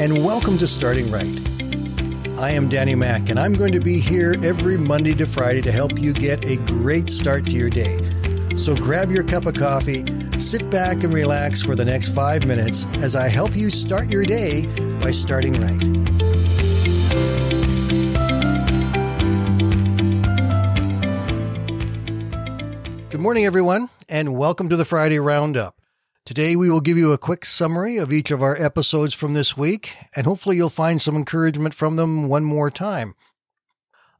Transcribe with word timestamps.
and 0.00 0.24
welcome 0.24 0.56
to 0.56 0.66
Starting 0.66 1.10
Right. 1.10 1.38
I 2.40 2.52
am 2.52 2.70
Danny 2.70 2.94
Mack, 2.94 3.28
and 3.28 3.38
I'm 3.38 3.52
going 3.52 3.74
to 3.74 3.80
be 3.80 4.00
here 4.00 4.34
every 4.42 4.78
Monday 4.78 5.12
to 5.12 5.26
Friday 5.26 5.60
to 5.60 5.70
help 5.70 5.98
you 5.98 6.14
get 6.14 6.42
a 6.42 6.56
great 6.64 7.06
start 7.06 7.44
to 7.44 7.50
your 7.50 7.68
day. 7.68 7.98
So 8.56 8.74
grab 8.74 9.10
your 9.10 9.24
cup 9.24 9.44
of 9.44 9.52
coffee, 9.52 10.02
sit 10.40 10.70
back, 10.70 11.04
and 11.04 11.12
relax 11.12 11.62
for 11.62 11.74
the 11.74 11.84
next 11.84 12.14
five 12.14 12.46
minutes 12.46 12.86
as 13.02 13.14
I 13.14 13.28
help 13.28 13.54
you 13.54 13.68
start 13.68 14.08
your 14.08 14.24
day 14.24 14.64
by 15.02 15.10
starting 15.10 15.52
right. 15.60 15.78
Good 23.10 23.20
morning, 23.20 23.44
everyone, 23.44 23.90
and 24.08 24.34
welcome 24.34 24.70
to 24.70 24.76
the 24.76 24.86
Friday 24.86 25.18
Roundup. 25.18 25.79
Today, 26.30 26.54
we 26.54 26.70
will 26.70 26.80
give 26.80 26.96
you 26.96 27.10
a 27.10 27.18
quick 27.18 27.44
summary 27.44 27.96
of 27.96 28.12
each 28.12 28.30
of 28.30 28.40
our 28.40 28.54
episodes 28.56 29.14
from 29.14 29.34
this 29.34 29.56
week, 29.56 29.96
and 30.14 30.26
hopefully, 30.26 30.54
you'll 30.54 30.70
find 30.70 31.02
some 31.02 31.16
encouragement 31.16 31.74
from 31.74 31.96
them 31.96 32.28
one 32.28 32.44
more 32.44 32.70
time. 32.70 33.16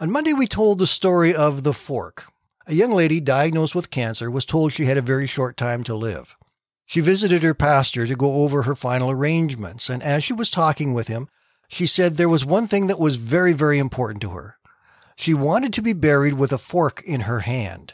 On 0.00 0.10
Monday, 0.10 0.32
we 0.32 0.46
told 0.46 0.78
the 0.78 0.86
story 0.86 1.34
of 1.34 1.64
the 1.64 1.74
fork. 1.74 2.32
A 2.66 2.72
young 2.72 2.92
lady 2.92 3.20
diagnosed 3.20 3.74
with 3.74 3.90
cancer 3.90 4.30
was 4.30 4.46
told 4.46 4.72
she 4.72 4.86
had 4.86 4.96
a 4.96 5.02
very 5.02 5.26
short 5.26 5.58
time 5.58 5.84
to 5.84 5.94
live. 5.94 6.34
She 6.86 7.02
visited 7.02 7.42
her 7.42 7.52
pastor 7.52 8.06
to 8.06 8.16
go 8.16 8.36
over 8.36 8.62
her 8.62 8.74
final 8.74 9.10
arrangements, 9.10 9.90
and 9.90 10.02
as 10.02 10.24
she 10.24 10.32
was 10.32 10.50
talking 10.50 10.94
with 10.94 11.08
him, 11.08 11.28
she 11.68 11.86
said 11.86 12.16
there 12.16 12.26
was 12.26 12.42
one 12.42 12.68
thing 12.68 12.86
that 12.86 12.98
was 12.98 13.16
very, 13.16 13.52
very 13.52 13.78
important 13.78 14.22
to 14.22 14.30
her. 14.30 14.56
She 15.16 15.34
wanted 15.34 15.74
to 15.74 15.82
be 15.82 15.92
buried 15.92 16.38
with 16.38 16.54
a 16.54 16.56
fork 16.56 17.02
in 17.04 17.28
her 17.28 17.40
hand. 17.40 17.92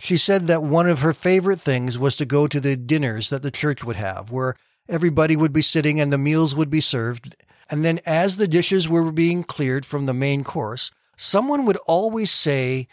She 0.00 0.16
said 0.16 0.42
that 0.42 0.62
one 0.62 0.88
of 0.88 1.00
her 1.00 1.12
favorite 1.12 1.60
things 1.60 1.98
was 1.98 2.16
to 2.16 2.26
go 2.26 2.46
to 2.46 2.60
the 2.60 2.76
dinners 2.76 3.30
that 3.30 3.42
the 3.42 3.50
church 3.50 3.84
would 3.84 3.96
have, 3.96 4.30
where 4.30 4.54
everybody 4.88 5.36
would 5.36 5.52
be 5.52 5.62
sitting 5.62 6.00
and 6.00 6.12
the 6.12 6.18
meals 6.18 6.54
would 6.54 6.70
be 6.70 6.80
served. 6.80 7.34
And 7.70 7.84
then, 7.84 7.98
as 8.06 8.36
the 8.36 8.48
dishes 8.48 8.88
were 8.88 9.10
being 9.10 9.42
cleared 9.42 9.84
from 9.84 10.06
the 10.06 10.14
main 10.14 10.44
course, 10.44 10.90
someone 11.16 11.66
would 11.66 11.78
always 11.86 12.30
say, 12.30 12.86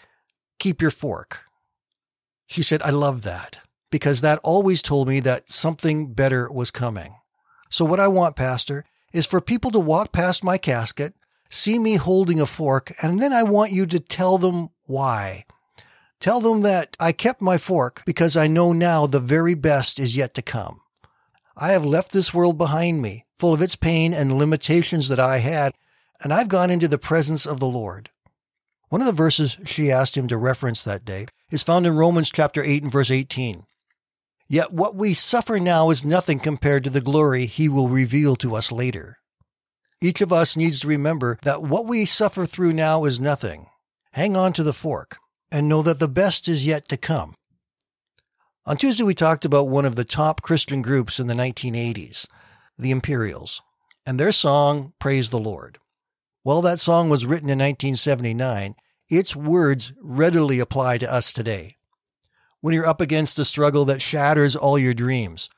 Keep 0.59 0.81
your 0.81 0.91
fork. 0.91 1.45
She 2.47 2.63
said, 2.63 2.81
I 2.81 2.89
love 2.89 3.23
that 3.23 3.59
because 3.91 4.21
that 4.21 4.39
always 4.43 4.81
told 4.81 5.07
me 5.07 5.19
that 5.21 5.49
something 5.49 6.13
better 6.13 6.51
was 6.51 6.71
coming. 6.71 7.15
So, 7.69 7.85
what 7.85 7.99
I 7.99 8.07
want, 8.07 8.35
Pastor, 8.35 8.83
is 9.13 9.25
for 9.25 9.41
people 9.41 9.71
to 9.71 9.79
walk 9.79 10.11
past 10.11 10.43
my 10.43 10.57
casket, 10.57 11.13
see 11.49 11.79
me 11.79 11.95
holding 11.95 12.41
a 12.41 12.45
fork, 12.45 12.91
and 13.01 13.21
then 13.21 13.31
I 13.31 13.43
want 13.43 13.71
you 13.71 13.85
to 13.85 13.99
tell 13.99 14.37
them 14.37 14.69
why. 14.85 15.45
Tell 16.25 16.41
them 16.41 16.61
that 16.61 16.97
I 16.99 17.11
kept 17.11 17.39
my 17.39 17.59
fork 17.59 18.01
because 18.03 18.35
I 18.35 18.47
know 18.47 18.73
now 18.73 19.05
the 19.05 19.19
very 19.19 19.53
best 19.53 19.99
is 19.99 20.17
yet 20.17 20.33
to 20.33 20.41
come. 20.41 20.81
I 21.55 21.73
have 21.73 21.85
left 21.85 22.11
this 22.11 22.33
world 22.33 22.57
behind 22.57 22.99
me, 22.99 23.25
full 23.35 23.53
of 23.53 23.61
its 23.61 23.75
pain 23.75 24.11
and 24.11 24.33
limitations 24.33 25.07
that 25.09 25.19
I 25.19 25.37
had, 25.37 25.73
and 26.23 26.33
I've 26.33 26.47
gone 26.47 26.71
into 26.71 26.87
the 26.87 26.97
presence 26.97 27.45
of 27.45 27.59
the 27.59 27.67
Lord. 27.67 28.09
One 28.89 29.01
of 29.01 29.07
the 29.07 29.13
verses 29.13 29.59
she 29.65 29.91
asked 29.91 30.17
him 30.17 30.27
to 30.29 30.37
reference 30.37 30.83
that 30.83 31.05
day 31.05 31.27
is 31.51 31.61
found 31.61 31.85
in 31.85 31.95
Romans 31.95 32.31
chapter 32.31 32.63
8 32.63 32.81
and 32.81 32.91
verse 32.91 33.11
18. 33.11 33.67
Yet 34.49 34.73
what 34.73 34.95
we 34.95 35.13
suffer 35.13 35.59
now 35.59 35.91
is 35.91 36.03
nothing 36.03 36.39
compared 36.39 36.83
to 36.85 36.89
the 36.89 37.01
glory 37.01 37.45
he 37.45 37.69
will 37.69 37.87
reveal 37.87 38.35
to 38.37 38.55
us 38.55 38.71
later. 38.71 39.19
Each 40.01 40.21
of 40.21 40.33
us 40.33 40.57
needs 40.57 40.79
to 40.79 40.87
remember 40.87 41.37
that 41.43 41.61
what 41.61 41.85
we 41.85 42.03
suffer 42.05 42.47
through 42.47 42.73
now 42.73 43.05
is 43.05 43.19
nothing. 43.19 43.67
Hang 44.13 44.35
on 44.35 44.53
to 44.53 44.63
the 44.63 44.73
fork 44.73 45.19
and 45.51 45.69
know 45.69 45.81
that 45.81 45.99
the 45.99 46.07
best 46.07 46.47
is 46.47 46.65
yet 46.65 46.87
to 46.89 46.97
come. 46.97 47.35
On 48.65 48.77
Tuesday, 48.77 49.03
we 49.03 49.13
talked 49.13 49.45
about 49.45 49.67
one 49.67 49.85
of 49.85 49.95
the 49.95 50.03
top 50.03 50.41
Christian 50.41 50.81
groups 50.81 51.19
in 51.19 51.27
the 51.27 51.35
1980s, 51.35 52.27
the 52.77 52.91
Imperials, 52.91 53.61
and 54.05 54.19
their 54.19 54.31
song, 54.31 54.93
Praise 54.99 55.29
the 55.29 55.39
Lord. 55.39 55.77
While 56.43 56.61
that 56.63 56.79
song 56.79 57.09
was 57.09 57.25
written 57.25 57.49
in 57.49 57.59
1979, 57.59 58.75
its 59.09 59.35
words 59.35 59.93
readily 60.01 60.59
apply 60.59 60.97
to 60.99 61.11
us 61.11 61.31
today. 61.31 61.77
When 62.61 62.73
you're 62.73 62.87
up 62.87 63.01
against 63.01 63.37
a 63.37 63.45
struggle 63.45 63.85
that 63.85 64.01
shatters 64.01 64.55
all 64.55 64.79
your 64.79 64.93
dreams, 64.95 65.49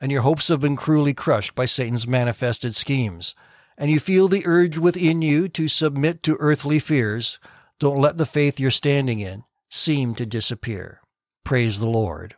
and 0.00 0.12
your 0.12 0.22
hopes 0.22 0.48
have 0.48 0.60
been 0.60 0.76
cruelly 0.76 1.14
crushed 1.14 1.54
by 1.54 1.66
Satan's 1.66 2.06
manifested 2.06 2.74
schemes, 2.74 3.34
and 3.78 3.90
you 3.90 4.00
feel 4.00 4.28
the 4.28 4.42
urge 4.46 4.76
within 4.76 5.22
you 5.22 5.48
to 5.48 5.68
submit 5.68 6.22
to 6.22 6.36
earthly 6.38 6.78
fears, 6.78 7.38
don't 7.80 7.98
let 7.98 8.18
the 8.18 8.26
faith 8.26 8.60
you're 8.60 8.70
standing 8.70 9.20
in 9.20 9.42
seem 9.70 10.14
to 10.14 10.26
disappear. 10.26 11.00
Praise 11.44 11.80
the 11.80 11.88
Lord. 11.88 12.36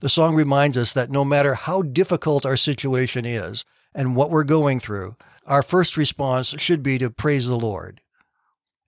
The 0.00 0.08
song 0.08 0.34
reminds 0.34 0.76
us 0.76 0.92
that 0.92 1.10
no 1.10 1.24
matter 1.24 1.54
how 1.54 1.82
difficult 1.82 2.44
our 2.44 2.56
situation 2.56 3.24
is 3.24 3.64
and 3.94 4.14
what 4.14 4.30
we're 4.30 4.44
going 4.44 4.80
through, 4.80 5.16
our 5.46 5.62
first 5.62 5.96
response 5.96 6.48
should 6.60 6.82
be 6.82 6.98
to 6.98 7.10
praise 7.10 7.46
the 7.46 7.56
Lord. 7.56 8.02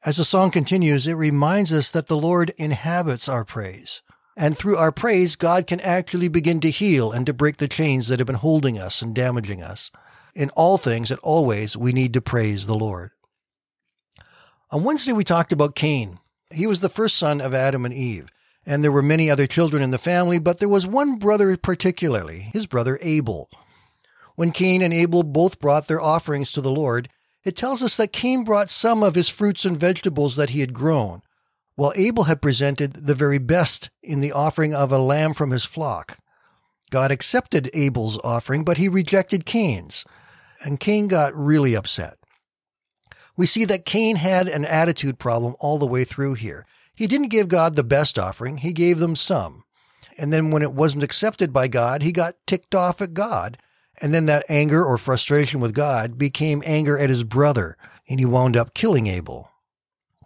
As 0.05 0.17
the 0.17 0.25
song 0.25 0.51
continues, 0.51 1.07
it 1.07 1.15
reminds 1.15 1.73
us 1.73 1.91
that 1.93 2.09
the 2.09 2.17
Lord 2.17 2.53
inhabits 2.59 3.29
our 3.29 3.45
praise. 3.45 4.03
And 4.37 4.57
through 4.57 4.77
our 4.77 4.93
praise, 4.93 5.37
God 5.37 5.67
can 5.67 5.81
actually 5.81 6.29
begin 6.29 6.61
to 6.61 6.71
heal 6.71 7.11
and 7.11 7.25
to 7.27 7.33
break 7.33 7.57
the 7.57 7.69
chains 7.69 8.09
that 8.09 8.19
have 8.19 8.27
been 8.27 8.37
holding 8.37 8.79
us 8.79 9.01
and 9.01 9.15
damaging 9.15 9.63
us. 9.63 9.91
In 10.35 10.51
all 10.51 10.77
things 10.77 11.11
and 11.11 11.19
always, 11.21 11.77
we 11.77 11.93
need 11.93 12.13
to 12.15 12.21
praise 12.21 12.67
the 12.67 12.77
Lord. 12.77 13.11
On 14.71 14.85
Wednesday, 14.85 15.13
we 15.13 15.25
talked 15.25 15.51
about 15.51 15.75
Cain. 15.75 16.19
He 16.53 16.67
was 16.67 16.83
the 16.83 16.91
first 16.91 17.17
son 17.17 17.41
of 17.41 17.55
Adam 17.55 17.87
and 17.87 17.95
Eve, 17.95 18.29
and 18.67 18.85
there 18.85 18.93
were 18.93 19.01
many 19.01 19.31
other 19.31 19.47
children 19.47 19.83
in 19.83 19.93
the 19.93 19.99
family, 19.99 20.39
but 20.39 20.59
there 20.59 20.69
was 20.69 20.87
one 20.87 21.17
brother 21.17 21.57
particularly, 21.57 22.51
his 22.53 22.67
brother 22.67 22.99
Abel. 23.01 23.49
When 24.37 24.51
Cain 24.51 24.83
and 24.83 24.93
Abel 24.93 25.23
both 25.23 25.59
brought 25.59 25.89
their 25.89 26.03
offerings 26.03 26.53
to 26.53 26.61
the 26.61 26.71
Lord, 26.71 27.09
it 27.47 27.57
tells 27.57 27.83
us 27.83 27.97
that 27.97 28.13
Cain 28.13 28.45
brought 28.45 28.69
some 28.69 29.03
of 29.03 29.15
his 29.15 29.31
fruits 29.31 29.65
and 29.65 29.75
vegetables 29.75 30.37
that 30.37 30.51
he 30.51 30.61
had 30.61 30.75
grown, 30.75 31.23
while 31.75 31.95
Abel 31.97 32.25
had 32.25 32.43
presented 32.43 32.93
the 32.93 33.15
very 33.15 33.39
best 33.39 33.89
in 34.03 34.21
the 34.21 34.33
offering 34.33 34.75
of 34.75 34.93
a 34.93 34.99
lamb 34.99 35.33
from 35.33 35.51
his 35.51 35.65
flock. 35.65 36.19
God 36.91 37.11
accepted 37.11 37.71
Abel's 37.73 38.21
offering, 38.23 38.65
but 38.65 38.77
he 38.77 38.91
rejected 38.91 39.47
Cain's, 39.47 40.05
and 40.63 40.79
Cain 40.79 41.09
got 41.09 41.35
really 41.35 41.75
upset 41.75 42.18
we 43.39 43.47
see 43.47 43.65
that 43.65 43.87
Cain 43.87 44.17
had 44.17 44.49
an 44.49 44.65
attitude 44.65 45.19
problem 45.19 45.55
all 45.61 45.79
the 45.79 45.87
way 45.87 46.03
through 46.03 46.35
here. 46.35 46.67
He 46.95 47.07
didn't 47.07 47.31
give 47.31 47.49
God 47.49 47.77
the 47.77 47.85
best 47.85 48.19
offering, 48.19 48.59
he 48.59 48.73
gave 48.73 48.99
them 48.99 49.15
some. 49.17 49.63
And 50.19 50.33
then 50.33 50.51
when 50.51 50.63
it 50.63 50.75
wasn't 50.75 51.05
accepted 51.05 51.53
by 51.53 51.69
God, 51.69 52.03
he 52.03 52.11
got 52.11 52.35
ticked 52.45 52.75
off 52.75 53.01
at 53.01 53.15
God. 53.15 53.57
And 54.03 54.13
then 54.13 54.27
that 54.27 54.45
anger 54.49 54.85
or 54.85 54.99
frustration 54.99 55.61
with 55.61 55.73
God 55.73 56.19
became 56.19 56.63
anger 56.67 56.99
at 56.99 57.11
his 57.11 57.23
brother, 57.23 57.77
and 58.09 58.19
he 58.19 58.27
wound 58.27 58.57
up 58.57 58.75
killing 58.75 59.07
Abel. 59.07 59.51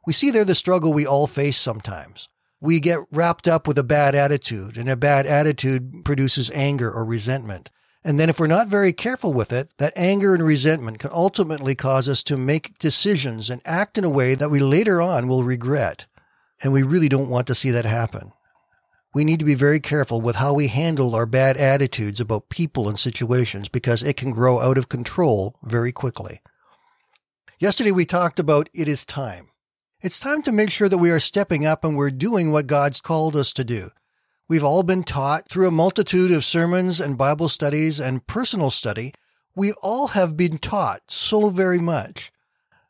We 0.06 0.14
see 0.14 0.30
there 0.30 0.44
the 0.44 0.54
struggle 0.54 0.92
we 0.92 1.06
all 1.06 1.26
face 1.26 1.58
sometimes. 1.58 2.30
We 2.60 2.80
get 2.80 3.00
wrapped 3.12 3.46
up 3.46 3.68
with 3.68 3.76
a 3.76 3.84
bad 3.84 4.14
attitude, 4.14 4.78
and 4.78 4.88
a 4.88 4.96
bad 4.96 5.26
attitude 5.26 6.04
produces 6.04 6.50
anger 6.52 6.90
or 6.90 7.04
resentment. 7.04 7.70
And 8.04 8.18
then 8.18 8.28
if 8.28 8.40
we're 8.40 8.48
not 8.48 8.66
very 8.66 8.92
careful 8.92 9.32
with 9.32 9.52
it, 9.52 9.74
that 9.78 9.92
anger 9.94 10.34
and 10.34 10.44
resentment 10.44 10.98
can 10.98 11.10
ultimately 11.12 11.74
cause 11.74 12.08
us 12.08 12.22
to 12.24 12.36
make 12.36 12.78
decisions 12.78 13.48
and 13.48 13.62
act 13.64 13.96
in 13.96 14.04
a 14.04 14.10
way 14.10 14.34
that 14.34 14.50
we 14.50 14.58
later 14.58 15.00
on 15.00 15.28
will 15.28 15.44
regret. 15.44 16.06
And 16.62 16.72
we 16.72 16.82
really 16.82 17.08
don't 17.08 17.30
want 17.30 17.46
to 17.46 17.54
see 17.54 17.70
that 17.70 17.84
happen. 17.84 18.32
We 19.14 19.24
need 19.24 19.38
to 19.40 19.44
be 19.44 19.54
very 19.54 19.78
careful 19.78 20.20
with 20.20 20.36
how 20.36 20.54
we 20.54 20.68
handle 20.68 21.14
our 21.14 21.26
bad 21.26 21.56
attitudes 21.56 22.18
about 22.18 22.48
people 22.48 22.88
and 22.88 22.98
situations 22.98 23.68
because 23.68 24.02
it 24.02 24.16
can 24.16 24.32
grow 24.32 24.60
out 24.60 24.78
of 24.78 24.88
control 24.88 25.58
very 25.62 25.92
quickly. 25.92 26.40
Yesterday 27.58 27.92
we 27.92 28.04
talked 28.04 28.38
about 28.40 28.68
it 28.74 28.88
is 28.88 29.04
time. 29.04 29.50
It's 30.00 30.18
time 30.18 30.42
to 30.42 30.50
make 30.50 30.70
sure 30.70 30.88
that 30.88 30.98
we 30.98 31.10
are 31.10 31.20
stepping 31.20 31.64
up 31.64 31.84
and 31.84 31.96
we're 31.96 32.10
doing 32.10 32.50
what 32.50 32.66
God's 32.66 33.00
called 33.00 33.36
us 33.36 33.52
to 33.52 33.62
do. 33.64 33.90
We've 34.52 34.62
all 34.62 34.82
been 34.82 35.02
taught 35.02 35.48
through 35.48 35.66
a 35.66 35.70
multitude 35.70 36.30
of 36.30 36.44
sermons 36.44 37.00
and 37.00 37.16
Bible 37.16 37.48
studies 37.48 37.98
and 37.98 38.26
personal 38.26 38.68
study. 38.68 39.14
We 39.56 39.72
all 39.82 40.08
have 40.08 40.36
been 40.36 40.58
taught 40.58 41.00
so 41.06 41.48
very 41.48 41.78
much. 41.78 42.30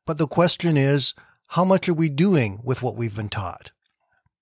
But 0.05 0.19
the 0.19 0.27
question 0.27 0.77
is, 0.77 1.15
how 1.51 1.65
much 1.65 1.89
are 1.89 1.95
we 1.95 2.09
doing 2.09 2.63
with 2.65 2.83
what 2.83 2.97
we've 2.97 3.15
been 3.15 3.29
taught? 3.29 3.71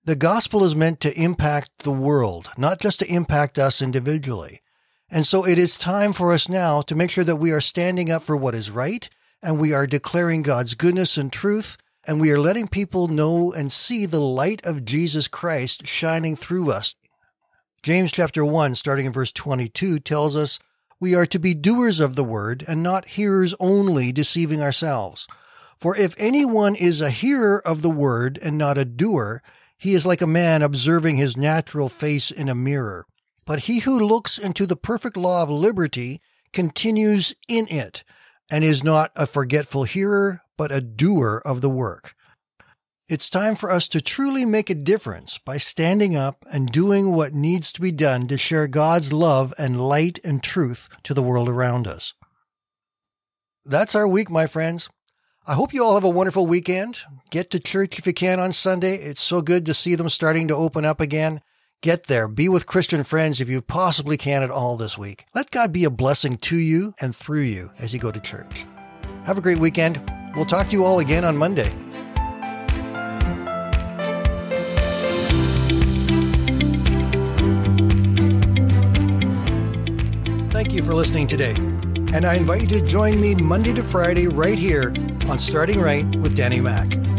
The 0.03 0.15
gospel 0.15 0.63
is 0.63 0.75
meant 0.75 0.99
to 1.01 1.13
impact 1.13 1.83
the 1.83 1.91
world, 1.91 2.49
not 2.57 2.79
just 2.79 2.97
to 3.01 3.13
impact 3.13 3.59
us 3.59 3.83
individually. 3.83 4.61
And 5.07 5.23
so 5.23 5.45
it 5.45 5.59
is 5.59 5.77
time 5.77 6.13
for 6.13 6.33
us 6.33 6.49
now 6.49 6.81
to 6.81 6.95
make 6.95 7.11
sure 7.11 7.23
that 7.23 7.35
we 7.35 7.51
are 7.51 7.61
standing 7.61 8.09
up 8.09 8.23
for 8.23 8.35
what 8.35 8.55
is 8.55 8.71
right 8.71 9.07
and 9.43 9.59
we 9.59 9.75
are 9.75 9.85
declaring 9.85 10.41
God's 10.41 10.73
goodness 10.73 11.17
and 11.17 11.31
truth 11.31 11.77
and 12.07 12.19
we 12.19 12.31
are 12.31 12.39
letting 12.39 12.67
people 12.67 13.07
know 13.07 13.53
and 13.53 13.71
see 13.71 14.07
the 14.07 14.19
light 14.19 14.65
of 14.65 14.85
Jesus 14.85 15.27
Christ 15.27 15.85
shining 15.85 16.35
through 16.35 16.71
us 16.71 16.95
James 17.83 18.11
chapter 18.11 18.45
1, 18.45 18.75
starting 18.75 19.07
in 19.07 19.11
verse 19.11 19.31
22, 19.31 19.97
tells 19.97 20.35
us 20.35 20.59
we 20.99 21.15
are 21.15 21.25
to 21.25 21.39
be 21.39 21.55
doers 21.55 21.99
of 21.99 22.15
the 22.15 22.23
word 22.23 22.63
and 22.67 22.83
not 22.83 23.07
hearers 23.07 23.55
only, 23.59 24.11
deceiving 24.11 24.61
ourselves. 24.61 25.27
For 25.79 25.97
if 25.97 26.13
anyone 26.19 26.75
is 26.75 27.01
a 27.01 27.09
hearer 27.09 27.59
of 27.65 27.81
the 27.81 27.89
word 27.89 28.37
and 28.43 28.55
not 28.55 28.77
a 28.77 28.85
doer, 28.85 29.41
he 29.79 29.93
is 29.93 30.05
like 30.05 30.21
a 30.21 30.27
man 30.27 30.61
observing 30.61 31.17
his 31.17 31.35
natural 31.35 31.89
face 31.89 32.29
in 32.29 32.49
a 32.49 32.53
mirror. 32.53 33.07
But 33.47 33.61
he 33.61 33.79
who 33.79 33.97
looks 33.99 34.37
into 34.37 34.67
the 34.67 34.75
perfect 34.75 35.17
law 35.17 35.41
of 35.41 35.49
liberty 35.49 36.21
continues 36.53 37.33
in 37.47 37.67
it, 37.67 38.03
and 38.51 38.63
is 38.63 38.83
not 38.83 39.11
a 39.15 39.25
forgetful 39.25 39.85
hearer, 39.85 40.41
but 40.55 40.71
a 40.71 40.81
doer 40.81 41.41
of 41.43 41.61
the 41.61 41.69
work. 41.69 42.13
It's 43.11 43.29
time 43.29 43.55
for 43.55 43.69
us 43.69 43.89
to 43.89 43.99
truly 43.99 44.45
make 44.45 44.69
a 44.69 44.73
difference 44.73 45.37
by 45.37 45.57
standing 45.57 46.15
up 46.15 46.45
and 46.49 46.71
doing 46.71 47.13
what 47.13 47.33
needs 47.33 47.73
to 47.73 47.81
be 47.81 47.91
done 47.91 48.25
to 48.27 48.37
share 48.37 48.69
God's 48.69 49.11
love 49.11 49.53
and 49.57 49.81
light 49.81 50.17
and 50.23 50.41
truth 50.41 50.87
to 51.03 51.13
the 51.13 51.21
world 51.21 51.49
around 51.49 51.87
us. 51.87 52.13
That's 53.65 53.95
our 53.95 54.07
week, 54.07 54.29
my 54.29 54.47
friends. 54.47 54.89
I 55.45 55.55
hope 55.55 55.73
you 55.73 55.83
all 55.83 55.95
have 55.95 56.05
a 56.05 56.09
wonderful 56.09 56.47
weekend. 56.47 56.99
Get 57.31 57.51
to 57.51 57.59
church 57.59 57.99
if 57.99 58.07
you 58.07 58.13
can 58.13 58.39
on 58.39 58.53
Sunday. 58.53 58.95
It's 58.95 59.19
so 59.19 59.41
good 59.41 59.65
to 59.65 59.73
see 59.73 59.95
them 59.95 60.07
starting 60.07 60.47
to 60.47 60.55
open 60.55 60.85
up 60.85 61.01
again. 61.01 61.41
Get 61.81 62.05
there. 62.05 62.29
Be 62.29 62.47
with 62.47 62.65
Christian 62.65 63.03
friends 63.03 63.41
if 63.41 63.49
you 63.49 63.61
possibly 63.61 64.15
can 64.15 64.41
at 64.41 64.51
all 64.51 64.77
this 64.77 64.97
week. 64.97 65.25
Let 65.35 65.51
God 65.51 65.73
be 65.73 65.83
a 65.83 65.89
blessing 65.89 66.37
to 66.37 66.55
you 66.55 66.93
and 67.01 67.13
through 67.13 67.41
you 67.41 67.71
as 67.77 67.91
you 67.91 67.99
go 67.99 68.11
to 68.11 68.21
church. 68.21 68.65
Have 69.25 69.37
a 69.37 69.41
great 69.41 69.59
weekend. 69.59 70.01
We'll 70.33 70.45
talk 70.45 70.67
to 70.67 70.77
you 70.77 70.85
all 70.85 70.99
again 70.99 71.25
on 71.25 71.35
Monday. 71.35 71.90
You 80.81 80.87
for 80.87 80.93
listening 80.93 81.27
today. 81.27 81.53
And 82.13 82.25
I 82.25 82.35
invite 82.35 82.61
you 82.61 82.67
to 82.67 82.81
join 82.81 83.19
me 83.21 83.35
Monday 83.35 83.73
to 83.73 83.83
Friday 83.83 84.27
right 84.27 84.57
here 84.57 84.93
on 85.29 85.39
Starting 85.39 85.79
Right 85.79 86.05
with 86.17 86.35
Danny 86.35 86.59
Mack. 86.59 87.10